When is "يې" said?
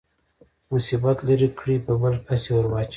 2.47-2.53